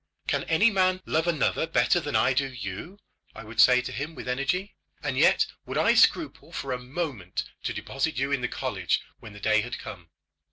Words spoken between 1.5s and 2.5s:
better than I